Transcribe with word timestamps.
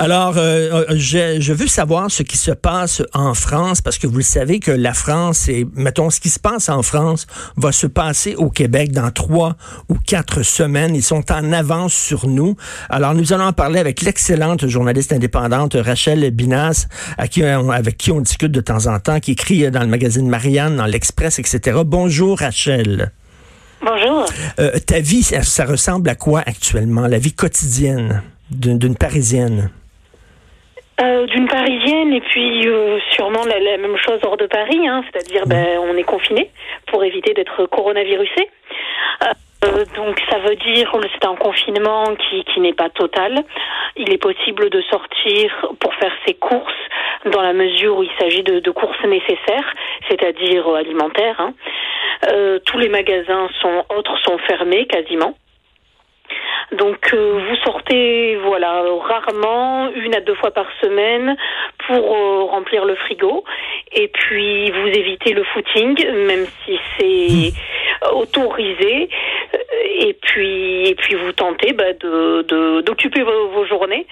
Alors, 0.00 0.38
euh, 0.38 0.84
euh, 0.90 0.94
je, 0.96 1.40
je, 1.40 1.52
veux 1.52 1.66
savoir 1.66 2.08
ce 2.08 2.22
qui 2.22 2.36
se 2.36 2.52
passe 2.52 3.02
en 3.14 3.34
France, 3.34 3.80
parce 3.80 3.98
que 3.98 4.06
vous 4.06 4.18
le 4.18 4.22
savez 4.22 4.60
que 4.60 4.70
la 4.70 4.94
France, 4.94 5.48
et 5.48 5.66
mettons, 5.74 6.08
ce 6.08 6.20
qui 6.20 6.28
se 6.28 6.38
passe 6.38 6.68
en 6.68 6.82
France 6.82 7.26
va 7.56 7.72
se 7.72 7.88
passer 7.88 8.36
au 8.36 8.48
Québec 8.48 8.92
dans 8.92 9.10
trois 9.10 9.56
ou 9.88 9.96
quatre 9.96 10.44
semaines. 10.44 10.94
Ils 10.94 11.02
sont 11.02 11.32
en 11.32 11.52
avance 11.52 11.94
sur 11.94 12.28
nous. 12.28 12.54
Alors, 12.90 13.12
nous 13.14 13.32
allons 13.32 13.46
en 13.46 13.52
parler 13.52 13.80
avec 13.80 14.02
l'excellente 14.02 14.68
journaliste 14.68 15.12
indépendante 15.12 15.74
Rachel 15.74 16.30
Binas, 16.30 16.86
à 17.16 17.26
qui, 17.26 17.42
avec 17.42 17.96
qui 17.98 18.12
on 18.12 18.20
discute 18.20 18.52
de 18.52 18.60
temps 18.60 18.86
en 18.86 19.00
temps, 19.00 19.18
qui 19.18 19.32
écrit 19.32 19.68
dans 19.72 19.80
le 19.80 19.88
magazine 19.88 20.28
Marianne, 20.28 20.76
dans 20.76 20.86
l'Express, 20.86 21.40
etc. 21.40 21.80
Bonjour, 21.84 22.38
Rachel. 22.38 23.10
Bonjour. 23.80 24.26
Euh, 24.60 24.78
ta 24.78 25.00
vie, 25.00 25.24
ça, 25.24 25.42
ça 25.42 25.64
ressemble 25.64 26.08
à 26.08 26.14
quoi 26.14 26.44
actuellement, 26.46 27.08
la 27.08 27.18
vie 27.18 27.32
quotidienne 27.32 28.22
d'une 28.50 28.94
Parisienne? 28.94 29.70
Euh, 31.00 31.26
d'une 31.26 31.46
parisienne 31.46 32.12
et 32.12 32.20
puis 32.20 32.66
euh, 32.66 32.98
sûrement 33.12 33.44
la, 33.44 33.60
la, 33.60 33.76
même 33.76 33.96
chose 33.98 34.18
hors 34.24 34.36
de 34.36 34.46
Paris, 34.46 34.88
hein, 34.88 35.04
c'est-à-dire 35.04 35.46
ben, 35.46 35.78
on 35.78 35.96
est 35.96 36.02
confiné 36.02 36.50
pour 36.88 37.04
éviter 37.04 37.34
d'être 37.34 37.66
coronavirusé. 37.66 38.50
Euh, 39.22 39.84
donc 39.94 40.20
ça 40.28 40.38
veut 40.38 40.56
dire 40.56 40.90
que 40.90 41.08
c'est 41.12 41.24
un 41.24 41.36
confinement 41.36 42.16
qui, 42.16 42.42
qui 42.44 42.58
n'est 42.58 42.72
pas 42.72 42.90
total. 42.90 43.44
Il 43.96 44.12
est 44.12 44.18
possible 44.18 44.70
de 44.70 44.82
sortir 44.82 45.66
pour 45.78 45.94
faire 45.94 46.12
ses 46.26 46.34
courses 46.34 46.72
dans 47.26 47.42
la 47.42 47.52
mesure 47.52 47.98
où 47.98 48.02
il 48.02 48.10
s'agit 48.18 48.42
de, 48.42 48.58
de, 48.58 48.70
courses 48.72 49.04
nécessaires, 49.04 49.72
c'est-à-dire 50.08 50.66
alimentaires. 50.74 51.40
Hein. 51.40 51.54
Euh, 52.28 52.58
tous 52.64 52.78
les 52.78 52.88
magasins 52.88 53.48
sont 53.60 53.84
autres 53.96 54.18
sont 54.24 54.38
fermés 54.38 54.86
quasiment. 54.86 55.34
Donc 56.72 56.98
euh, 57.14 57.40
vous 57.48 57.56
sortez 57.64 58.36
voilà 58.44 58.82
rarement 59.00 59.90
une 59.90 60.14
à 60.14 60.20
deux 60.20 60.34
fois 60.34 60.50
par 60.50 60.66
semaine 60.82 61.34
pour 61.86 62.14
euh, 62.14 62.44
remplir 62.44 62.84
le 62.84 62.94
frigo 62.94 63.42
et 63.92 64.08
puis 64.08 64.70
vous 64.70 64.88
évitez 64.88 65.32
le 65.32 65.44
footing 65.44 65.96
même 66.26 66.44
si 66.64 66.78
c'est 66.98 67.52
hmm. 67.52 68.16
autorisé 68.16 69.08
et 69.98 70.16
puis 70.20 70.88
et 70.88 70.94
puis 70.94 71.14
vous 71.14 71.32
tentez 71.32 71.72
bah, 71.72 71.92
de 72.00 72.82
d'occuper 72.82 73.22
vos, 73.22 73.66
journées 73.66 74.06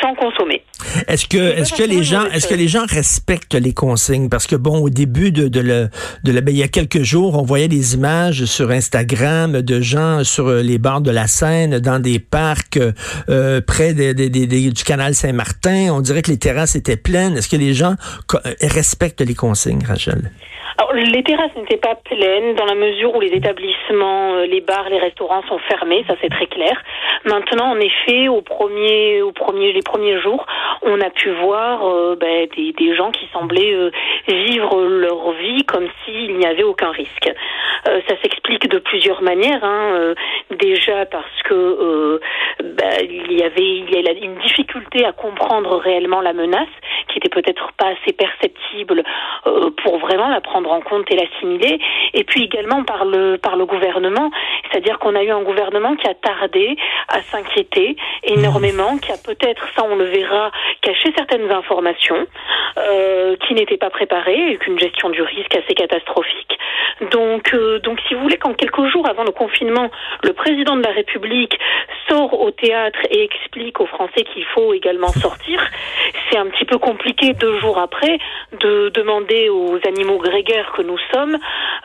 sans 0.00 0.14
consommer. 0.14 0.62
Est-ce 1.08 1.26
que 1.26 1.36
est-ce 1.36 1.74
que 1.74 1.82
les 1.82 2.02
gens 2.02 2.24
est-ce 2.26 2.48
que 2.48 2.54
les 2.54 2.68
gens 2.68 2.84
respectent 2.88 3.54
les 3.54 3.74
consignes? 3.74 4.28
Parce 4.28 4.46
que 4.46 4.56
bon 4.56 4.78
au 4.78 4.90
début 4.90 5.32
de 5.32 5.48
de 5.48 5.60
le 5.60 5.88
de 6.24 6.32
la 6.32 6.40
ben, 6.40 6.52
il 6.54 6.58
y 6.58 6.62
a 6.62 6.68
quelques 6.68 7.02
jours 7.02 7.38
on 7.38 7.42
voyait 7.42 7.68
des 7.68 7.94
images 7.94 8.44
sur 8.46 8.70
Instagram 8.70 9.62
de 9.62 9.80
gens 9.80 10.24
sur 10.24 10.50
les 10.50 10.78
bords 10.78 11.02
de 11.02 11.10
la 11.10 11.26
Seine 11.26 11.78
dans 11.78 11.98
des 11.98 12.18
parcs 12.18 12.78
euh, 13.28 13.60
près 13.60 13.94
de, 13.94 14.12
de, 14.12 14.28
de, 14.28 14.70
du 14.70 14.84
canal 14.84 15.14
Saint-Martin. 15.14 15.88
On 15.92 16.00
dirait 16.00 16.22
que 16.22 16.30
les 16.30 16.38
terrasses 16.38 16.76
étaient 16.76 16.96
pleines. 16.96 17.36
Est-ce 17.36 17.48
que 17.48 17.56
les 17.56 17.74
gens 17.74 17.96
respectent 18.62 19.20
les 19.20 19.34
consignes 19.34 19.84
Rachel? 19.86 20.30
Alors, 20.78 20.92
les 20.92 21.22
terrasses 21.22 21.54
n'étaient 21.56 21.76
pas 21.76 21.94
pleines 21.94 22.54
dans 22.54 22.66
la 22.66 22.74
mesure 22.74 23.14
où 23.14 23.20
les 23.20 23.32
établissements, 23.32 24.34
euh, 24.34 24.46
les 24.46 24.60
bars, 24.60 24.88
les 24.90 24.98
restaurants 24.98 25.42
sont 25.48 25.58
fermés, 25.58 26.04
ça 26.06 26.14
c'est 26.20 26.28
très 26.28 26.46
clair. 26.46 26.82
Maintenant, 27.24 27.72
en 27.72 27.80
effet, 27.80 28.28
au 28.28 28.42
premier, 28.42 29.22
au 29.22 29.32
premier, 29.32 29.72
les 29.72 29.82
premiers 29.82 30.20
jours, 30.20 30.46
on 30.82 31.00
a 31.00 31.10
pu 31.10 31.30
voir 31.30 31.86
euh, 31.86 32.16
ben, 32.16 32.46
des, 32.56 32.94
gens 32.94 33.10
qui 33.10 33.26
semblaient 33.32 33.74
euh, 33.74 33.90
vivre 34.28 34.80
leur 34.82 35.32
vie 35.32 35.64
comme 35.64 35.88
s'il 36.04 36.36
n'y 36.36 36.46
avait 36.46 36.62
aucun 36.62 36.90
risque. 36.90 37.30
Euh, 37.88 38.00
ça 38.08 38.14
s'explique 38.22 38.68
de 38.68 38.78
plusieurs 38.78 39.22
manières. 39.22 39.64
Hein. 39.64 40.14
Déjà 40.50 41.06
parce 41.06 41.42
que 41.44 42.20
ben, 42.62 42.92
il 43.02 43.32
y 43.32 43.42
avait 43.42 43.62
il 43.62 43.90
y 43.90 44.08
a 44.08 44.12
une 44.12 44.38
difficulté 44.38 45.04
à 45.04 45.12
comprendre 45.12 45.76
réellement 45.78 46.20
la 46.20 46.32
menace, 46.32 46.68
qui 47.16 47.26
était 47.26 47.40
peut-être 47.40 47.72
pas 47.78 47.86
assez 47.88 48.12
perceptible 48.12 49.02
pour 49.82 49.98
vraiment 49.98 50.28
la 50.28 50.42
prendre 50.42 50.70
en 50.70 50.80
compte 50.80 51.10
et 51.10 51.16
l'assimiler, 51.16 51.78
et 52.12 52.24
puis 52.24 52.44
également 52.44 52.84
par 52.84 53.06
le 53.06 53.38
par 53.38 53.56
le 53.56 53.64
gouvernement, 53.64 54.30
c'est-à-dire 54.70 54.98
qu'on 54.98 55.14
a 55.14 55.22
eu 55.22 55.30
un 55.30 55.42
gouvernement 55.42 55.96
qui 55.96 56.06
a 56.08 56.14
tardé 56.14 56.76
à 57.08 57.22
s'inquiéter 57.22 57.96
énormément, 58.22 58.98
qui 58.98 59.12
a 59.12 59.16
peut-être, 59.16 59.66
ça 59.74 59.84
on 59.84 59.96
le 59.96 60.04
verra, 60.04 60.50
caché 60.82 61.10
certaines 61.16 61.50
informations, 61.50 62.26
euh, 62.76 63.36
qui 63.46 63.54
n'étaient 63.54 63.78
pas 63.78 63.90
préparées, 63.90 64.52
et 64.52 64.56
qu'une 64.58 64.78
gestion 64.78 65.08
du 65.08 65.22
risque 65.22 65.56
assez 65.56 65.74
catastrophique. 65.74 66.58
Donc, 67.12 67.54
euh, 67.54 67.78
donc 67.80 67.98
si 68.08 68.14
vous 68.14 68.20
voulez, 68.20 68.36
quand 68.36 68.54
quelques 68.54 68.86
jours 68.88 69.08
avant 69.08 69.24
le 69.24 69.32
confinement, 69.32 69.90
le 70.22 70.32
président 70.32 70.76
de 70.76 70.82
la 70.82 70.92
République 70.92 71.58
sort 72.08 72.40
au 72.40 72.50
théâtre 72.50 72.98
et 73.10 73.24
explique 73.24 73.80
aux 73.80 73.86
Français 73.86 74.24
qu'il 74.32 74.44
faut 74.54 74.72
également 74.72 75.12
sortir, 75.12 75.60
c'est 76.30 76.38
un 76.38 76.46
petit 76.46 76.64
peu 76.64 76.78
compliqué 76.78 77.32
deux 77.34 77.58
jours 77.60 77.78
après 77.78 78.18
de 78.60 78.90
demander 78.94 79.48
aux 79.48 79.78
animaux 79.86 80.18
grégaires 80.18 80.72
que 80.76 80.82
nous 80.82 80.98
sommes 81.12 81.36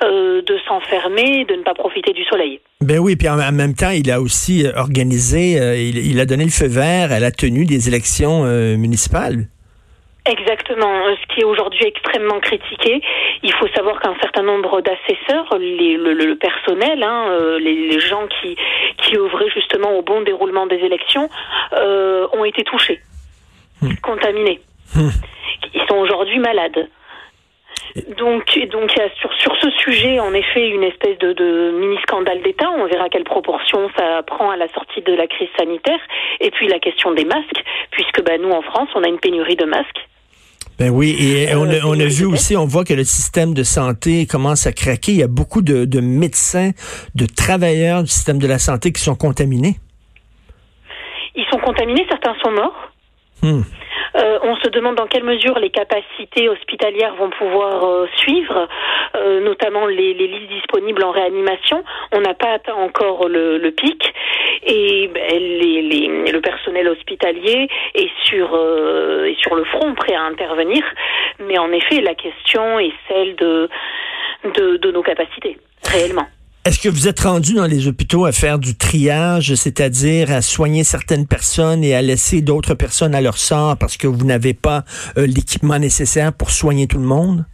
euh, 0.04 0.42
de 0.42 0.58
s'enfermer, 0.68 1.46
de 1.46 1.56
ne 1.56 1.64
pas 1.64 1.74
profiter 1.74 2.14
du 2.14 2.24
soleil. 2.26 2.60
Ben 2.82 3.00
oui, 3.00 3.16
puis 3.16 3.30
en, 3.30 3.52
même 3.52 3.76
temps, 3.76 3.92
il 3.92 4.10
a 4.12 4.22
aussi 4.22 4.66
euh, 4.66 4.72
organisé, 4.76 5.60
euh, 5.60 5.78
il, 5.78 6.20
a 6.20 6.26
donné 6.26 6.44
le 6.44 6.50
feu 6.50 6.68
vert 6.68 7.12
à 7.12 7.20
la 7.20 7.32
tenue 7.32 7.66
des 7.66 7.88
élections 7.88 8.44
municipales. 8.78 9.48
Exactement. 10.26 11.04
Ce 11.16 11.34
qui 11.34 11.42
est 11.42 11.44
aujourd'hui 11.44 11.86
extrêmement 11.86 12.40
critiqué, 12.40 13.02
il 13.42 13.54
faut 13.54 13.68
savoir 13.70 14.00
qu'un 14.00 14.16
certain 14.22 14.44
nombre 14.44 14.82
d'assesseurs, 14.82 15.48
le, 15.58 16.14
le, 16.14 16.36
personnel, 16.36 17.02
hein, 17.02 17.58
les, 17.60 17.88
les, 17.88 18.00
gens 18.00 18.28
qui, 18.28 18.56
qui 18.98 19.18
œuvraient 19.18 19.50
justement 19.50 19.98
au 19.98 20.04
bon 20.04 20.22
déroulement 20.22 20.68
des 20.68 20.76
élections, 20.76 21.28
euh, 21.74 22.28
ont 22.34 22.46
été 22.46 22.64
touchés, 22.64 23.02
hmm. 23.82 23.96
contaminés. 24.04 24.60
Hmm. 24.96 25.10
Ils 25.74 25.82
sont 25.88 25.98
aujourd'hui 25.98 26.40
malades. 26.40 26.88
Donc, 28.18 28.58
donc 28.72 28.92
sur, 29.20 29.34
sur 29.34 29.56
ce 29.58 29.70
sujet, 29.72 30.20
en 30.20 30.34
effet, 30.34 30.70
une 30.70 30.84
espèce 30.84 31.18
de, 31.18 31.34
de 31.34 31.72
mini 31.72 31.98
scandale 32.04 32.42
d'État. 32.42 32.70
On 32.78 32.86
verra 32.86 33.10
quelle 33.10 33.24
proportion 33.24 33.90
ça 33.98 34.24
prend 34.24 34.50
à 34.50 34.56
la 34.56 34.68
sortie 34.70 35.02
de 35.02 35.14
la 35.14 35.28
crise 35.28 35.50
sanitaire. 35.58 36.00
Et 36.40 36.52
puis 36.52 36.68
la 36.68 36.80
question 36.80 37.12
des 37.12 37.26
masques, 37.26 37.64
puisque 37.92 38.24
bah, 38.24 38.38
nous 38.38 38.52
en 38.52 38.62
France, 38.62 38.90
on 38.96 39.04
a 39.04 39.08
une 39.08 39.20
pénurie 39.20 39.56
de 39.56 39.66
masques. 39.66 40.08
Ben 40.82 40.90
oui, 40.90 41.16
et 41.20 41.54
on 41.54 41.70
a, 41.70 41.86
on 41.86 41.94
a 42.00 42.06
vu 42.08 42.26
aussi, 42.26 42.58
on 42.58 42.66
voit 42.66 42.84
que 42.84 42.96
le 42.96 43.04
système 43.04 43.54
de 43.54 43.62
santé 43.62 44.26
commence 44.26 44.66
à 44.66 44.74
craquer. 44.74 45.12
Il 45.12 45.20
y 45.20 45.22
a 45.22 45.28
beaucoup 45.28 45.62
de, 45.62 45.86
de 45.86 46.00
médecins, 46.00 46.72
de 47.14 47.28
travailleurs 47.28 48.02
du 48.02 48.10
système 48.10 48.40
de 48.40 48.48
la 48.48 48.58
santé 48.58 48.92
qui 48.92 49.00
sont 49.00 49.14
contaminés. 49.14 49.76
Ils 51.36 51.46
sont 51.52 51.60
contaminés, 51.60 52.04
certains 52.10 52.34
sont 52.44 52.50
morts. 52.50 52.92
Hmm. 53.44 53.62
Euh, 54.16 54.40
on 54.44 54.56
se 54.58 54.68
demande 54.70 54.96
dans 54.96 55.08
quelle 55.08 55.24
mesure 55.24 55.58
les 55.60 55.70
capacités 55.70 56.50
hospitalières 56.50 57.16
vont 57.16 57.30
pouvoir 57.30 57.84
euh, 57.86 58.08
suivre, 58.18 58.68
euh, 59.16 59.40
notamment 59.42 59.86
les, 59.86 60.14
les, 60.14 60.28
lits 60.28 60.48
disponibles 60.48 61.04
en 61.04 61.12
réanimation. 61.12 61.84
On 62.12 62.22
n'a 62.22 62.34
pas 62.34 62.52
atteint 62.54 62.76
encore 62.76 63.30
le, 63.30 63.58
le 63.58 63.72
pic 63.72 64.14
et 64.64 65.08
ben, 65.08 65.22
le 66.32 66.40
personnel 66.40 66.88
hospitalier 66.90 67.68
est 67.96 68.12
sur, 68.26 68.48
est 69.26 69.40
sur 69.40 69.56
le 69.56 69.64
front 69.66 69.94
prêt 69.96 70.14
à 70.14 70.24
intervenir. 70.24 70.84
Mais 71.40 71.58
en 71.58 71.72
effet, 71.72 72.02
la 72.02 72.16
question 72.16 72.80
est 72.80 72.94
celle 73.08 73.36
de, 73.36 73.70
de 74.44 74.92
nos 74.92 75.02
capacités, 75.02 75.58
réellement. 75.90 76.28
Est-ce 76.64 76.78
que 76.78 76.90
vous 76.90 77.08
êtes 77.08 77.22
rendu 77.22 77.56
dans 77.56 77.66
les 77.66 77.88
hôpitaux 77.88 78.26
à 78.26 78.32
faire 78.32 78.60
du 78.60 78.76
triage, 78.76 79.56
c'est-à-dire 79.56 80.32
à 80.32 80.44
soigner 80.44 80.84
certaines 80.84 81.26
personnes 81.26 81.84
et 81.84 81.96
à 81.96 82.04
laisser 82.04 82.42
d'autres 82.42 82.76
personnes 82.76 83.16
à 83.16 83.22
leur 83.22 83.40
sort 83.40 83.78
parce 83.78 83.98
que 83.98 84.06
vous 84.06 84.24
n'avez 84.26 84.54
pas 84.54 84.86
euh, 85.18 85.26
l'équipement 85.26 85.80
nécessaire 85.80 86.32
pour 86.32 86.52
soigner 86.52 86.86
tout 86.86 87.00
le 87.00 87.06
monde? 87.06 87.46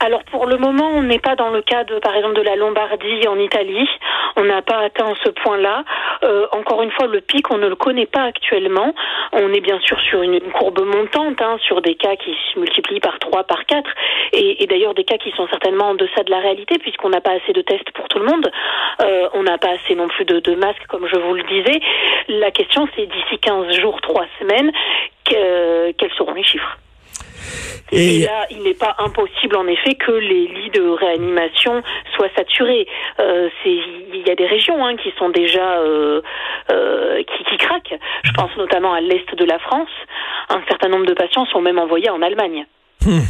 Alors 0.00 0.22
pour 0.24 0.46
le 0.46 0.58
moment, 0.58 0.90
on 0.94 1.02
n'est 1.02 1.18
pas 1.18 1.36
dans 1.36 1.48
le 1.48 1.62
cas 1.62 1.84
de, 1.84 1.98
par 1.98 2.14
exemple, 2.14 2.34
de 2.34 2.42
la 2.42 2.56
Lombardie 2.56 3.26
en 3.28 3.38
Italie. 3.38 3.88
On 4.36 4.44
n'a 4.44 4.60
pas 4.60 4.78
atteint 4.78 5.14
ce 5.24 5.30
point-là. 5.30 5.84
Euh, 6.22 6.46
encore 6.52 6.82
une 6.82 6.90
fois, 6.90 7.06
le 7.06 7.20
pic, 7.20 7.50
on 7.50 7.58
ne 7.58 7.66
le 7.66 7.76
connaît 7.76 8.06
pas 8.06 8.24
actuellement. 8.24 8.94
On 9.32 9.52
est 9.52 9.60
bien 9.60 9.80
sûr 9.80 9.98
sur 10.00 10.20
une, 10.22 10.38
courbe 10.52 10.84
montante, 10.84 11.40
hein, 11.40 11.56
sur 11.62 11.80
des 11.80 11.94
cas 11.94 12.16
qui 12.16 12.34
se 12.52 12.58
multiplient 12.58 13.00
par 13.00 13.18
3, 13.18 13.44
par 13.44 13.64
4, 13.64 13.90
et, 14.32 14.66
d'ailleurs 14.66 14.94
des 14.94 15.04
cas 15.04 15.16
qui 15.16 15.30
sont 15.32 15.46
certainement 15.48 15.86
en 15.86 15.94
deçà 15.94 16.22
de 16.24 16.30
la 16.30 16.40
réalité, 16.40 16.78
puisqu'on 16.78 17.08
n'a 17.08 17.20
pas 17.20 17.32
assez 17.32 17.52
de 17.52 17.62
tests 17.62 17.90
pour 17.92 18.08
tout 18.08 18.18
le 18.18 18.26
monde. 18.26 18.50
Euh, 19.02 19.28
on 19.32 19.44
n'a 19.44 19.56
pas 19.58 19.70
assez 19.70 19.94
non 19.94 20.08
plus 20.08 20.24
de, 20.24 20.40
de 20.40 20.54
masques, 20.54 20.86
comme 20.88 21.06
je 21.06 21.16
vous 21.16 21.34
le 21.34 21.42
disais. 21.44 21.80
La 22.28 22.50
question, 22.50 22.86
c'est 22.94 23.06
d'ici 23.06 23.38
15 23.40 23.80
jours, 23.80 24.00
3 24.02 24.26
semaines, 24.40 24.72
que, 25.24 25.92
quels 25.92 26.12
seront 26.12 26.34
les 26.34 26.44
chiffres? 26.44 26.76
Et, 27.92 28.20
là, 28.20 28.46
il 28.50 28.62
n'est 28.62 28.74
pas 28.74 28.96
impossible, 28.98 29.56
en 29.56 29.66
effet, 29.66 29.94
que 29.94 30.10
les 30.10 30.48
lits 30.48 30.70
de 30.70 30.82
réanimation 30.82 31.82
soient 32.14 32.30
saturés. 32.36 32.86
Euh, 33.20 33.48
il 33.64 34.24
y 34.26 34.30
a 34.30 34.34
des 34.34 34.46
régions 34.46 34.84
hein, 34.84 34.96
qui 34.96 35.12
sont 35.18 35.28
déjà 35.28 35.78
euh, 35.78 36.20
euh, 36.72 37.22
qui, 37.22 37.44
qui 37.44 37.56
craquent. 37.58 37.94
Je 38.24 38.32
pense 38.32 38.50
notamment 38.56 38.92
à 38.92 39.00
l'est 39.00 39.34
de 39.34 39.44
la 39.44 39.58
France. 39.58 39.90
Un 40.48 40.62
certain 40.68 40.88
nombre 40.88 41.06
de 41.06 41.14
patients 41.14 41.46
sont 41.46 41.60
même 41.60 41.78
envoyés 41.78 42.10
en 42.10 42.22
Allemagne. 42.22 42.66
Hmm. 43.04 43.20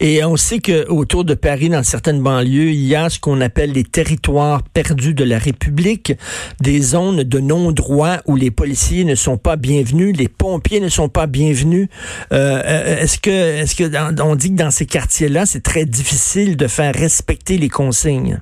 Et 0.00 0.22
on 0.24 0.36
sait 0.36 0.58
que 0.58 0.88
autour 0.88 1.24
de 1.24 1.34
Paris, 1.34 1.68
dans 1.68 1.82
certaines 1.82 2.22
banlieues, 2.22 2.70
il 2.70 2.84
y 2.84 2.94
a 2.94 3.10
ce 3.10 3.18
qu'on 3.18 3.40
appelle 3.40 3.72
les 3.72 3.84
territoires 3.84 4.62
perdus 4.62 5.14
de 5.14 5.24
la 5.24 5.38
République, 5.38 6.12
des 6.60 6.80
zones 6.80 7.24
de 7.24 7.40
non-droit 7.40 8.18
où 8.26 8.36
les 8.36 8.50
policiers 8.50 9.04
ne 9.04 9.14
sont 9.14 9.38
pas 9.38 9.56
bienvenus, 9.56 10.16
les 10.16 10.28
pompiers 10.28 10.80
ne 10.80 10.88
sont 10.88 11.08
pas 11.08 11.26
bienvenus. 11.26 11.88
Euh, 12.32 12.62
euh 12.64 12.98
est-ce 12.98 13.18
que, 13.18 13.30
est-ce 13.30 13.74
que 13.74 14.22
on 14.22 14.34
dit 14.36 14.50
que 14.50 14.56
dans 14.56 14.70
ces 14.70 14.86
quartiers-là, 14.86 15.46
c'est 15.46 15.62
très 15.62 15.84
difficile 15.84 16.56
de 16.56 16.66
faire 16.66 16.94
respecter 16.94 17.58
les 17.58 17.68
consignes? 17.68 18.40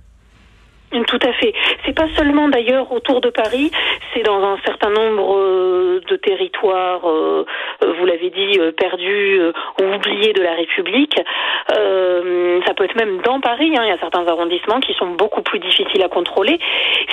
Tout 0.91 1.19
à 1.23 1.33
fait. 1.33 1.53
C'est 1.85 1.95
pas 1.95 2.07
seulement 2.17 2.49
d'ailleurs 2.49 2.91
autour 2.93 3.21
de 3.21 3.29
Paris, 3.29 3.71
c'est 4.15 4.23
dans 4.23 4.43
un 4.43 4.57
certain 4.65 4.91
nombre 4.91 5.37
euh, 5.37 6.01
de 6.09 6.17
territoires, 6.17 7.09
euh, 7.11 7.45
euh, 7.83 7.93
vous 7.99 8.07
l'avez 8.07 8.31
dit, 8.31 8.59
perdus 8.77 9.41
ou 9.81 9.85
oubliés 9.85 10.33
de 10.33 10.43
la 10.43 10.55
République. 10.55 11.21
ça 11.69 12.75
peut 12.75 12.85
être 12.85 12.97
même 12.97 13.21
dans 13.23 13.41
Paris. 13.41 13.75
Hein, 13.77 13.83
il 13.85 13.89
y 13.89 13.93
a 13.93 13.99
certains 13.99 14.27
arrondissements 14.27 14.81
qui 14.81 14.95
sont 14.95 15.09
beaucoup 15.09 15.43
plus 15.43 15.59
difficiles 15.59 16.03
à 16.03 16.09
contrôler. 16.09 16.59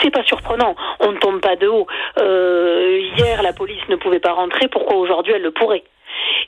C'est 0.01 0.11
pas 0.11 0.23
surprenant. 0.23 0.75
On 0.99 1.11
ne 1.11 1.17
tombe 1.17 1.41
pas 1.41 1.55
de 1.55 1.67
haut. 1.67 1.87
hier, 2.17 3.41
la 3.41 3.53
police 3.53 3.87
ne 3.89 3.95
pouvait 3.95 4.19
pas 4.19 4.33
rentrer. 4.33 4.67
Pourquoi 4.67 4.97
aujourd'hui 4.97 5.33
elle 5.35 5.41
le 5.41 5.51
pourrait? 5.51 5.83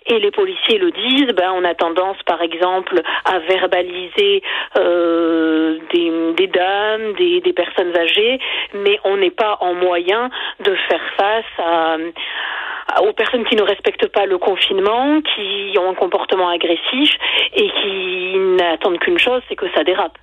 Et 0.08 0.20
les 0.20 0.32
policiers 0.32 0.78
le 0.78 0.92
disent, 0.92 1.34
ben, 1.36 1.52
on 1.56 1.64
a 1.64 1.74
tendance, 1.74 2.18
par 2.26 2.42
exemple, 2.42 3.02
à 3.26 3.40
verbaliser 3.40 4.42
euh, 4.78 5.78
des, 5.92 6.48
dames, 6.48 7.14
des, 7.14 7.42
des, 7.42 7.54
personnes 7.54 7.96
âgées, 7.98 8.40
mais 8.74 9.00
on 9.04 9.18
n'est 9.18 9.32
pas 9.32 9.58
en 9.62 9.74
moyen 9.74 10.30
de 10.60 10.76
faire 10.88 11.02
face 11.18 11.46
à 11.60 11.98
aux 13.02 13.14
personnes 13.14 13.46
qui 13.46 13.56
ne 13.56 13.64
respectent 13.64 14.08
pas 14.08 14.26
le 14.26 14.38
confinement, 14.38 15.20
qui 15.22 15.78
ont 15.78 15.90
un 15.90 15.96
comportement 15.96 16.50
agressif 16.50 17.12
et 17.54 17.70
qui 17.70 18.38
n'attendent 18.38 19.00
qu'une 19.00 19.18
chose, 19.18 19.42
c'est 19.50 19.56
que 19.56 19.66
ça 19.74 19.84
dérape. 19.84 20.18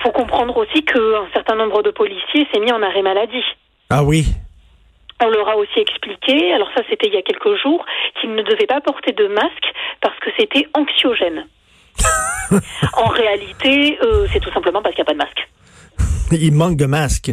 Faut 0.00 0.12
comprendre 0.12 0.56
aussi 0.56 0.84
qu'un 0.84 1.26
certain 1.32 1.56
nombre 1.56 1.82
de 1.82 1.90
policiers 1.90 2.46
s'est 2.52 2.60
mis 2.60 2.72
en 2.72 2.82
arrêt 2.82 3.02
maladie. 3.02 3.44
Ah 3.90 4.04
oui. 4.04 4.24
On 5.24 5.30
leur 5.30 5.48
a 5.48 5.56
aussi 5.56 5.78
expliqué, 5.78 6.52
alors 6.52 6.68
ça 6.76 6.82
c'était 6.90 7.08
il 7.08 7.14
y 7.14 7.16
a 7.16 7.22
quelques 7.22 7.56
jours, 7.62 7.84
qu'ils 8.20 8.34
ne 8.34 8.42
devaient 8.42 8.66
pas 8.66 8.80
porter 8.80 9.12
de 9.12 9.28
masque 9.28 9.72
parce 10.00 10.18
que 10.18 10.30
c'était 10.38 10.66
anxiogène. 10.74 11.46
en 12.96 13.06
réalité, 13.06 13.98
euh, 14.02 14.26
c'est 14.32 14.40
tout 14.40 14.50
simplement 14.52 14.82
parce 14.82 14.94
qu'il 14.94 15.04
n'y 15.04 15.08
a 15.08 15.12
pas 15.12 15.12
de 15.12 15.18
masque. 15.18 15.48
Il 16.32 16.52
manque 16.54 16.76
de 16.76 16.86
masques. 16.86 17.32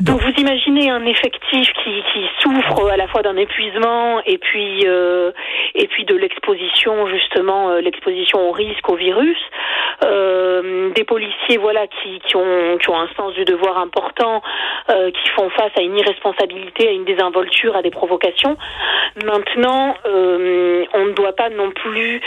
Donc 0.00 0.20
vous 0.20 0.32
imaginez 0.38 0.90
un 0.90 1.04
effectif 1.06 1.68
qui, 1.84 2.02
qui 2.12 2.24
souffre 2.40 2.90
à 2.90 2.96
la 2.96 3.06
fois 3.06 3.22
d'un 3.22 3.36
épuisement 3.36 4.20
et 4.26 4.38
puis 4.38 4.82
euh, 4.86 5.30
et 5.74 5.86
puis 5.86 6.04
de 6.04 6.16
l'exposition 6.16 7.06
justement 7.08 7.70
euh, 7.70 7.80
l'exposition 7.80 8.48
au 8.48 8.52
risque 8.52 8.88
au 8.88 8.96
virus 8.96 9.38
euh, 10.02 10.90
des 10.90 11.04
policiers 11.04 11.56
voilà 11.58 11.86
qui, 11.86 12.20
qui 12.26 12.36
ont 12.36 12.78
qui 12.78 12.90
ont 12.90 12.98
un 12.98 13.08
sens 13.16 13.32
du 13.34 13.44
devoir 13.44 13.78
important 13.78 14.42
euh, 14.90 15.10
qui 15.10 15.28
font 15.30 15.48
face 15.50 15.72
à 15.76 15.82
une 15.82 15.96
irresponsabilité 15.96 16.88
à 16.88 16.90
une 16.90 17.04
désinvolture 17.04 17.76
à 17.76 17.82
des 17.82 17.90
provocations 17.90 18.56
maintenant 19.24 19.94
euh, 20.06 20.84
on 20.94 21.04
ne 21.06 21.12
doit 21.12 21.34
pas 21.34 21.50
non 21.50 21.70
plus 21.70 22.20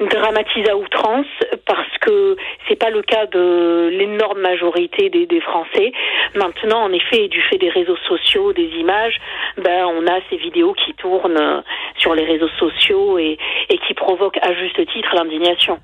dramatiser 0.00 0.70
à 0.70 0.76
outrance 0.76 1.26
parce 1.66 1.98
que 2.00 2.36
c'est 2.68 2.76
pas 2.76 2.90
le 2.90 3.02
cas 3.02 3.26
de 3.26 3.88
l'énorme 3.92 4.40
majorité 4.40 5.08
des, 5.08 5.26
Français 5.40 5.92
maintenant 6.34 6.82
en 6.82 6.92
effet 6.92 7.28
du 7.28 7.40
fait 7.42 7.58
des 7.58 7.68
réseaux 7.68 7.96
sociaux, 8.08 8.52
des 8.52 8.68
images, 8.78 9.18
ben 9.58 9.86
on 9.86 10.06
a 10.06 10.18
ces 10.30 10.36
vidéos 10.36 10.74
qui 10.74 10.94
tournent 10.94 11.62
sur 11.98 12.14
les 12.14 12.24
réseaux 12.24 12.48
sociaux 12.58 13.18
et 13.18 13.38
qui 13.86 13.94
provoquent 13.94 14.38
à 14.42 14.54
juste 14.54 14.84
titre 14.92 15.14
l'indignation. 15.14 15.78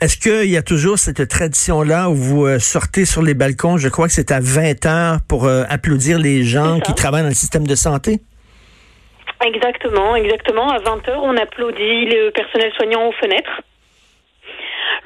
Est-ce 0.00 0.16
qu'il 0.16 0.50
y 0.50 0.56
a 0.56 0.62
toujours 0.62 0.98
cette 0.98 1.28
tradition-là 1.28 2.10
où 2.10 2.14
vous 2.14 2.46
euh, 2.46 2.58
sortez 2.58 3.04
sur 3.04 3.22
les 3.22 3.34
balcons, 3.34 3.76
je 3.78 3.88
crois 3.88 4.06
que 4.06 4.12
c'est 4.12 4.30
à 4.30 4.40
20 4.40 4.86
heures, 4.86 5.18
pour 5.28 5.44
euh, 5.44 5.64
applaudir 5.68 6.18
les 6.18 6.44
gens 6.44 6.80
qui 6.80 6.94
travaillent 6.94 7.22
dans 7.22 7.28
le 7.28 7.34
système 7.34 7.66
de 7.66 7.74
santé? 7.74 8.20
Exactement, 9.44 10.16
exactement. 10.16 10.70
À 10.70 10.78
20 10.78 11.08
heures, 11.08 11.22
on 11.22 11.36
applaudit 11.36 12.06
le 12.06 12.30
personnel 12.30 12.72
soignant 12.76 13.08
aux 13.08 13.12
fenêtres. 13.12 13.62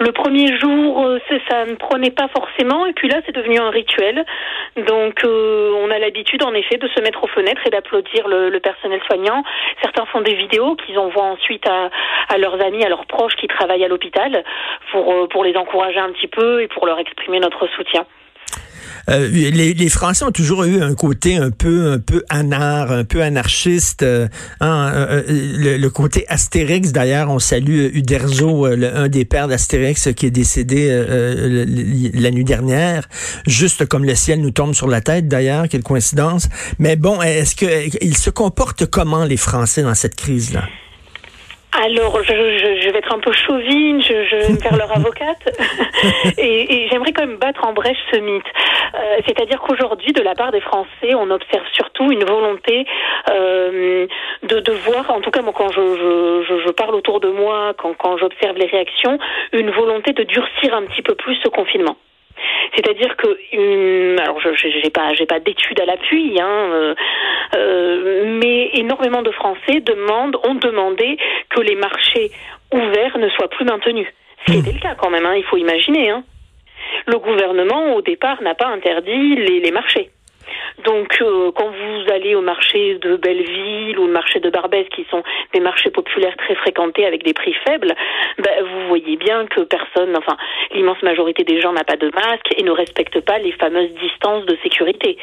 Le 0.03 0.13
premier 0.13 0.59
jour, 0.59 1.05
euh, 1.05 1.19
ça 1.47 1.67
ne 1.67 1.75
prenait 1.75 2.11
pas 2.11 2.27
forcément, 2.29 2.87
et 2.87 2.95
puis 2.95 3.07
là, 3.07 3.21
c'est 3.27 3.35
devenu 3.35 3.59
un 3.59 3.69
rituel. 3.69 4.25
Donc, 4.89 5.23
euh, 5.25 5.75
on 5.77 5.91
a 5.91 5.99
l'habitude, 5.99 6.43
en 6.43 6.55
effet, 6.55 6.79
de 6.79 6.89
se 6.89 7.03
mettre 7.03 7.23
aux 7.23 7.27
fenêtres 7.27 7.61
et 7.67 7.71
d'applaudir 7.71 8.27
le, 8.27 8.59
personnel 8.61 9.03
soignant. 9.07 9.43
Certains 9.83 10.07
font 10.07 10.23
des 10.23 10.37
vidéos 10.37 10.75
qu'ils 10.77 10.99
envoient 10.99 11.25
ensuite 11.25 11.67
à, 11.69 11.91
à, 12.31 12.39
leurs 12.39 12.63
amis, 12.65 12.83
à 12.83 12.89
leurs 12.89 13.05
proches 13.05 13.37
qui 13.37 13.47
travaillent 13.47 13.85
à 13.85 13.89
l'hôpital, 13.89 14.43
pour, 14.91 15.13
euh, 15.13 15.27
pour 15.27 15.45
les 15.45 15.55
encourager 15.55 15.99
un 15.99 16.13
petit 16.13 16.29
peu 16.29 16.63
et 16.63 16.69
pour 16.69 16.87
leur 16.87 16.99
exprimer 16.99 17.39
notre 17.39 17.67
soutien. 17.67 18.07
Euh, 19.09 19.29
les, 19.29 19.75
les, 19.75 19.89
Français 19.89 20.25
ont 20.25 20.31
toujours 20.31 20.65
eu 20.65 20.83
un 20.83 20.95
côté 20.95 21.37
un 21.37 21.51
peu 21.51 21.93
un 21.93 21.99
peu 21.99 22.25
anar, 22.29 22.91
un 22.91 23.05
peu 23.05 23.23
anarchiste. 23.23 24.03
Euh, 24.03 24.29
hein, 24.61 24.93
euh, 24.95 25.23
le, 25.29 25.89
côté 25.89 26.25
Astérix, 26.29 26.93
d'ailleurs, 26.93 27.31
on 27.31 27.39
salue 27.39 27.89
Uderzo, 27.95 28.67
un 28.67 29.09
des 29.09 29.25
pères 29.25 29.49
d'Astérix 29.49 30.09
qui 30.15 30.27
est 30.27 30.31
décédé 30.31 30.89
la 32.15 32.31
nuit 32.31 32.45
dernière, 32.45 33.09
juste 33.47 33.87
comme 33.87 34.05
le 34.05 34.15
ciel 34.15 34.41
nous 34.41 34.51
tombe 34.51 34.75
sur 34.75 34.89
la 34.89 35.01
tête, 35.01 35.29
d'ailleurs, 35.29 35.69
quelle 35.69 35.83
coïncidence. 35.83 36.49
Mais 36.79 36.97
bon, 36.97 37.21
est-ce 37.23 37.57
que 37.57 38.05
ils 38.05 38.17
se 38.17 38.31
comportent 38.31 38.87
comment 38.87 39.25
les 39.25 39.37
Français 39.37 39.83
dans 39.83 39.95
cette 39.95 40.17
crise-là? 40.17 40.65
Alors, 41.83 42.23
je, 42.23 42.35
je, 42.35 42.81
je, 42.83 42.91
vais 42.91 42.99
être 42.99 43.15
un 43.15 43.21
peu 43.21 43.33
chauvine, 43.33 44.03
je, 44.03 44.25
je 44.25 44.37
vais 44.37 44.53
me 44.53 44.59
faire 44.59 44.77
leur 44.77 44.95
avocate, 44.95 45.49
et, 46.39 46.75
et 46.75 46.89
j'aimerais 46.89 47.13
quand 47.13 47.27
même 47.27 47.39
battre 47.39 47.65
en 47.65 47.73
brèche 47.73 47.97
ce 48.13 48.19
mythe. 48.19 48.45
Euh, 48.95 49.17
C'est-à-dire 49.27 49.61
qu'aujourd'hui, 49.61 50.13
de 50.13 50.21
la 50.21 50.35
part 50.35 50.53
des 50.53 50.61
Français, 50.61 51.15
on 51.15 51.31
observe 51.31 51.65
surtout 51.73 52.13
une 52.13 52.25
volonté 52.25 52.85
euh, 53.31 54.07
de, 54.43 54.61
de 54.61 54.73
voir, 54.73 55.11
en 55.11 55.23
tout 55.23 55.31
cas 55.31 55.41
moi 55.41 55.55
quand 55.57 55.71
je, 55.71 55.81
je, 55.81 56.67
je 56.67 56.71
parle 56.73 56.95
autour 56.95 57.19
de 57.21 57.31
moi, 57.31 57.73
quand, 57.79 57.95
quand 57.95 58.19
j'observe 58.19 58.57
les 58.59 58.67
réactions, 58.67 59.19
une 59.53 59.71
volonté 59.71 60.13
de 60.13 60.25
durcir 60.25 60.75
un 60.75 60.83
petit 60.83 61.03
peu 61.03 61.15
plus 61.15 61.37
ce 61.43 61.49
confinement. 61.49 61.97
C'est-à-dire 62.75 63.17
que, 63.17 63.29
hum, 63.57 64.19
alors 64.19 64.41
je 64.41 64.55
j'ai 64.55 64.91
pas 64.91 65.13
j'ai 65.15 65.27
pas 65.27 65.41
d'études 65.41 65.81
à 65.81 65.87
l'appui, 65.87 66.41
hein, 66.41 66.71
euh, 66.73 66.95
euh, 67.57 68.39
mais 68.41 68.71
énormément 68.75 69.23
de 69.23 69.31
Français 69.33 69.81
demandent 69.81 70.37
ont 70.45 70.55
demandé 70.55 71.17
que 71.49 71.61
les 71.61 71.75
marchés 71.75 72.31
ouverts 72.73 73.19
ne 73.19 73.29
soient 73.31 73.49
plus 73.49 73.65
maintenus. 73.65 74.07
Ce 74.47 74.53
qui 74.53 74.59
hmm. 74.59 74.61
était 74.61 74.73
le 74.73 74.81
cas 74.81 74.95
quand 74.95 75.11
même, 75.11 75.27
hein, 75.27 75.35
il 75.37 75.45
faut 75.45 75.57
imaginer. 75.57 76.11
Hein. 76.11 76.23
Le 77.07 77.19
gouvernement 77.19 77.95
au 77.95 78.03
départ 78.03 78.41
n'a 78.43 78.55
pas 78.55 78.69
interdit 78.69 79.37
les, 79.37 79.61
les 79.61 79.71
marchés. 79.71 80.11
Donc, 80.85 81.19
euh, 81.21 81.53
quand 81.53 81.69
vous 81.69 82.13
allez 82.13 82.35
au 82.35 82.41
marché 82.41 82.99
de 82.99 83.17
Belleville 83.17 83.99
ou 83.99 84.05
au 84.05 84.09
marché 84.09 84.41
de 84.41 84.51
Barbès, 84.51 84.89
qui 84.89 85.07
sont 85.11 85.23
des 85.53 85.61
marchés 85.61 85.91
populaires 85.91 86.37
très 86.37 86.55
fréquentés 86.55 87.07
avec 87.07 87.25
des 87.25 87.35
prix 87.35 87.55
faibles, 87.67 87.95
ben, 88.39 88.65
vous 88.65 88.89
voyez 88.89 89.17
bien 89.17 89.47
que 89.47 89.61
personne, 89.63 90.17
enfin, 90.17 90.37
l'immense 90.73 91.03
majorité 91.03 91.45
des 91.45 91.61
gens 91.61 91.73
n'a 91.73 91.85
pas 91.85 91.97
de 91.97 92.11
masque 92.15 92.55
et 92.57 92.63
ne 92.63 92.71
respecte 92.71 93.21
pas 93.21 93.39
les 93.39 93.53
fameuses 93.53 93.93
distances 94.01 94.47
de 94.47 94.57
sécurité. 94.63 95.19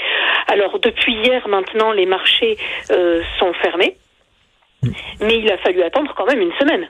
Alors, 0.48 0.80
depuis 0.80 1.14
hier, 1.14 1.48
maintenant, 1.48 1.92
les 1.92 2.06
marchés 2.06 2.58
euh, 2.92 3.22
sont 3.40 3.54
fermés, 3.54 3.98
mais 5.22 5.40
il 5.40 5.52
a 5.52 5.58
fallu 5.58 5.82
attendre 5.82 6.14
quand 6.16 6.26
même 6.26 6.42
une 6.42 6.54
semaine. 6.54 6.90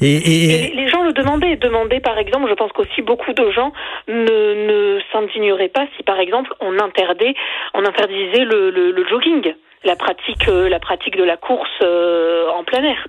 Et, 0.00 0.72
les 0.74 0.88
gens 0.88 1.02
le 1.02 1.12
demandaient. 1.12 1.56
Demandaient, 1.56 2.00
par 2.00 2.18
exemple, 2.18 2.48
je 2.48 2.54
pense 2.54 2.72
qu'aussi 2.72 3.02
beaucoup 3.02 3.32
de 3.32 3.50
gens 3.50 3.72
ne, 4.08 4.14
ne 4.14 5.00
s'indigneraient 5.12 5.68
pas 5.68 5.86
si, 5.96 6.02
par 6.02 6.18
exemple, 6.18 6.52
on 6.60 6.78
interdisait, 6.78 7.34
on 7.74 7.84
interdisait 7.84 8.44
le, 8.44 8.70
le, 8.70 8.90
le 8.90 9.08
jogging, 9.08 9.54
la 9.84 9.96
pratique, 9.96 10.48
euh, 10.48 10.68
la 10.68 10.78
pratique 10.78 11.16
de 11.16 11.24
la 11.24 11.36
course 11.36 11.68
euh, 11.82 12.48
en 12.50 12.64
plein 12.64 12.82
air. 12.82 13.06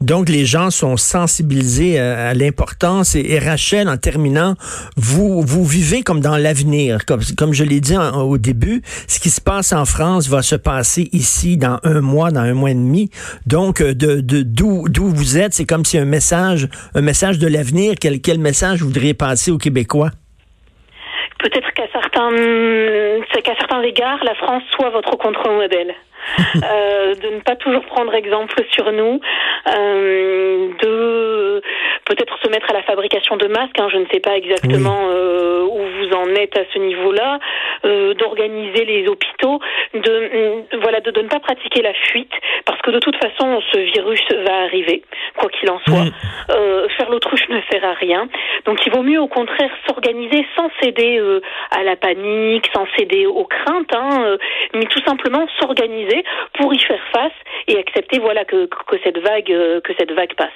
Donc, 0.00 0.28
les 0.28 0.44
gens 0.44 0.70
sont 0.70 0.96
sensibilisés 0.96 1.98
à, 1.98 2.34
l'importance. 2.34 3.14
Et, 3.14 3.38
Rachel, 3.38 3.88
en 3.88 3.96
terminant, 3.96 4.54
vous, 4.96 5.42
vous 5.42 5.64
vivez 5.64 6.02
comme 6.02 6.20
dans 6.20 6.36
l'avenir. 6.36 6.98
Comme, 7.06 7.52
je 7.52 7.64
l'ai 7.64 7.80
dit 7.80 7.96
au 7.96 8.38
début, 8.38 8.82
ce 9.08 9.20
qui 9.20 9.30
se 9.30 9.40
passe 9.40 9.72
en 9.72 9.84
France 9.84 10.28
va 10.28 10.42
se 10.42 10.56
passer 10.56 11.08
ici 11.12 11.56
dans 11.56 11.78
un 11.82 12.00
mois, 12.00 12.30
dans 12.30 12.40
un 12.40 12.54
mois 12.54 12.70
et 12.70 12.74
demi. 12.74 13.10
Donc, 13.46 13.80
euh, 13.80 13.94
de 13.94 14.20
d'où 14.20 14.88
d'où 14.88 15.08
vous 15.08 15.38
êtes, 15.38 15.54
c'est 15.54 15.64
comme 15.64 15.84
si 15.84 15.98
un 15.98 16.04
message, 16.04 16.68
un 16.94 17.00
message 17.00 17.38
de 17.38 17.46
l'avenir. 17.46 17.94
Quel, 18.00 18.20
quel 18.20 18.38
message 18.38 18.80
vous 18.80 18.88
voudriez 18.88 19.14
passer 19.14 19.50
aux 19.50 19.58
Québécois? 19.58 20.10
Peut-être 21.38 21.70
qu'à 21.74 21.86
certains, 21.92 22.30
qu'à 23.42 23.54
certains 23.58 23.82
égards, 23.82 24.22
la 24.24 24.34
France 24.34 24.62
soit 24.74 24.90
votre 24.90 25.16
contre-modèle. 25.16 25.94
Euh, 26.56 27.14
de 27.14 27.34
ne 27.36 27.40
pas 27.40 27.56
toujours 27.56 27.84
prendre 27.86 28.14
exemple 28.14 28.62
sur 28.72 28.90
nous, 28.92 29.20
euh, 29.68 30.68
de 30.82 31.62
peut-être 32.06 32.38
se 32.42 32.48
mettre 32.48 32.70
à 32.70 32.72
la 32.72 32.82
fabrication 32.82 33.36
de 33.36 33.46
masques. 33.48 33.78
Hein, 33.78 33.88
je 33.92 33.98
ne 33.98 34.06
sais 34.12 34.20
pas 34.20 34.36
exactement 34.36 35.10
euh, 35.10 35.62
où 35.64 35.78
vous 35.78 36.14
en 36.14 36.28
êtes 36.34 36.56
à 36.56 36.62
ce 36.72 36.78
niveau-là, 36.78 37.38
euh, 37.84 38.14
d'organiser 38.14 38.84
les 38.84 39.06
hôpitaux, 39.08 39.60
de 39.92 40.10
euh, 40.10 40.62
voilà, 40.80 41.00
de, 41.00 41.10
de, 41.10 41.20
ne 41.20 41.28
pas 41.28 41.40
pratiquer 41.40 41.82
la 41.82 41.92
fuite, 41.92 42.32
parce 42.64 42.80
que 42.82 42.90
de 42.90 43.00
toute 43.00 43.16
façon, 43.16 43.60
ce 43.72 43.78
virus 43.78 44.22
va 44.44 44.62
arriver, 44.62 45.02
quoi 45.36 45.50
qu'il 45.50 45.68
en 45.70 45.80
soit. 45.80 46.06
Euh, 46.50 46.88
faire 46.96 47.10
l'autruche 47.10 47.48
ne 47.48 47.60
sert 47.70 47.84
à 47.84 47.94
rien. 47.94 48.28
Donc, 48.64 48.78
il 48.86 48.92
vaut 48.92 49.02
mieux 49.02 49.20
au 49.20 49.28
contraire 49.28 49.70
s'organiser 49.86 50.46
sans 50.56 50.70
céder 50.80 51.18
euh, 51.18 51.40
à 51.70 51.82
la 51.82 51.96
panique, 51.96 52.68
sans 52.74 52.86
céder 52.96 53.26
aux 53.26 53.44
craintes, 53.44 53.94
hein, 53.94 54.36
mais 54.74 54.86
tout 54.86 55.02
simplement 55.04 55.46
s'organiser 55.60 56.24
pour 56.54 56.72
y 56.72 56.78
faire 56.78 57.02
face 57.12 57.32
et 57.66 57.78
accepter 57.78 58.18
voilà 58.18 58.44
que, 58.44 58.66
que 58.66 58.96
cette 59.02 59.18
vague 59.18 59.46
que 59.46 59.92
cette 59.98 60.12
vague 60.12 60.34
passe. 60.34 60.52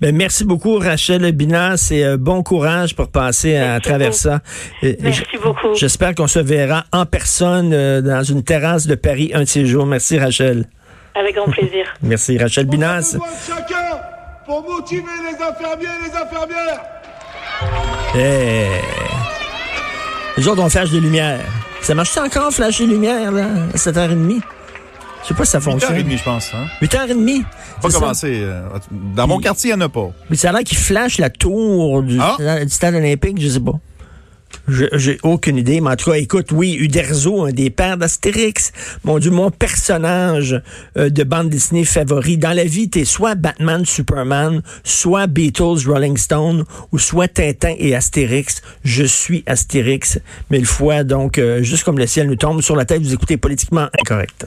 Ben, 0.00 0.14
merci 0.14 0.44
beaucoup, 0.44 0.78
Rachel 0.78 1.30
Binas, 1.32 1.88
et 1.90 2.04
euh, 2.04 2.16
bon 2.16 2.42
courage 2.42 2.94
pour 2.94 3.08
passer 3.08 3.56
à, 3.56 3.80
travers 3.80 4.14
ça. 4.14 4.40
merci 4.82 5.22
beaucoup. 5.42 5.74
J'espère 5.74 6.14
qu'on 6.14 6.26
se 6.26 6.38
verra 6.38 6.84
en 6.92 7.06
personne 7.06 7.72
euh, 7.72 8.00
dans 8.00 8.22
une 8.22 8.42
terrasse 8.42 8.86
de 8.86 8.94
Paris 8.94 9.30
un 9.34 9.40
de 9.40 9.44
ces 9.44 9.66
jours. 9.66 9.86
Merci, 9.86 10.18
Rachel. 10.18 10.66
Avec 11.14 11.34
grand 11.34 11.50
plaisir. 11.50 11.86
merci, 12.02 12.38
Rachel 12.38 12.66
Binas. 12.66 13.16
chacun 13.46 13.98
pour 14.46 14.62
motiver 14.62 15.02
les 15.02 15.44
infirmiers 15.44 15.86
et 15.86 16.08
les 16.08 16.16
infirmières. 16.16 16.80
Eh. 18.14 18.66
Les 20.36 20.48
autres, 20.48 20.62
on 20.62 20.68
flash 20.68 20.90
de 20.90 20.98
lumière. 20.98 21.40
Ça 21.82 21.94
marche 21.94 22.16
encore, 22.16 22.52
flash 22.52 22.80
de 22.80 22.86
lumière, 22.86 23.32
là, 23.32 23.46
à 23.74 23.76
7h30? 23.76 24.40
Je 25.22 25.28
sais 25.28 25.34
pas 25.34 25.44
si 25.44 25.50
ça 25.52 25.60
fonctionne. 25.60 25.96
8h30, 25.96 26.16
je 26.16 26.24
pense. 26.24 26.54
Hein? 26.54 26.66
8h30? 26.82 27.44
Pas 27.82 27.90
commencé. 27.90 28.46
Dans 28.90 29.26
mon 29.26 29.38
quartier, 29.38 29.70
il 29.70 29.76
n'y 29.76 29.82
en 29.82 29.86
a 29.86 29.88
pas. 29.88 30.10
Mais 30.28 30.36
ça 30.36 30.50
a 30.50 30.52
l'air 30.52 30.64
qu'il 30.64 30.78
flash 30.78 31.18
la 31.18 31.30
tour 31.30 32.02
du, 32.02 32.18
ah? 32.20 32.36
stade 32.68 32.94
olympique, 32.94 33.40
je 33.40 33.48
sais 33.48 33.60
pas. 33.60 33.78
J'ai 34.68 35.18
aucune 35.22 35.56
idée, 35.56 35.80
mais 35.80 35.90
en 35.90 35.96
tout 35.96 36.10
cas, 36.10 36.16
écoute, 36.16 36.52
oui, 36.52 36.76
Uderzo, 36.78 37.44
un 37.44 37.50
des 37.50 37.70
pères 37.70 37.96
d'Astérix, 37.96 38.72
mon 39.04 39.18
Dieu, 39.18 39.30
mon 39.30 39.50
personnage 39.50 40.60
euh, 40.96 41.10
de 41.10 41.24
bande 41.24 41.48
dessinée 41.48 41.84
favori. 41.84 42.38
Dans 42.38 42.52
la 42.52 42.64
vie, 42.64 42.88
t'es 42.88 43.04
soit 43.04 43.34
Batman, 43.34 43.84
Superman, 43.84 44.62
soit 44.84 45.26
Beatles, 45.26 45.86
Rolling 45.86 46.16
Stone, 46.16 46.64
ou 46.92 46.98
soit 46.98 47.28
Tintin 47.28 47.74
et 47.78 47.94
Astérix. 47.94 48.62
Je 48.84 49.04
suis 49.04 49.42
Astérix, 49.46 50.20
mille 50.50 50.66
fois. 50.66 51.02
Donc, 51.02 51.38
euh, 51.38 51.62
juste 51.62 51.82
comme 51.84 51.98
le 51.98 52.06
ciel 52.06 52.28
nous 52.28 52.36
tombe 52.36 52.62
sur 52.62 52.76
la 52.76 52.84
tête, 52.84 53.02
vous 53.02 53.14
écoutez 53.14 53.36
politiquement 53.36 53.88
incorrect. 54.00 54.46